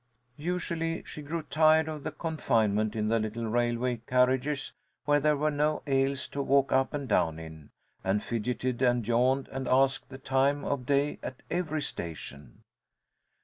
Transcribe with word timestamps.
Usually 0.39 1.03
she 1.03 1.21
grew 1.21 1.43
tired 1.43 1.87
of 1.87 2.01
the 2.01 2.11
confinement 2.11 2.95
in 2.95 3.09
the 3.09 3.19
little 3.19 3.45
railway 3.45 3.97
carriages 4.07 4.73
where 5.05 5.19
there 5.19 5.37
were 5.37 5.51
no 5.51 5.83
aisles 5.85 6.27
to 6.29 6.41
walk 6.41 6.71
up 6.71 6.91
and 6.95 7.07
down 7.07 7.37
in, 7.37 7.69
and 8.03 8.23
fidgeted 8.23 8.81
and 8.81 9.07
yawned 9.07 9.47
and 9.49 9.67
asked 9.67 10.09
the 10.09 10.17
time 10.17 10.65
of 10.65 10.87
day 10.87 11.19
at 11.21 11.43
every 11.51 11.83
station. 11.83 12.63